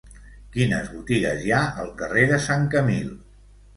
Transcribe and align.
Quines 0.55 0.87
botigues 0.93 1.43
hi 1.49 1.53
ha 1.57 1.61
al 1.83 1.93
carrer 2.01 2.25
de 2.33 2.43
Sant 2.47 2.67
Camil? 2.77 3.13